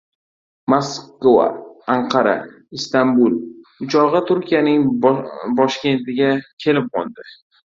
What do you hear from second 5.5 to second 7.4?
boshkentiga kelib qo‘ndi.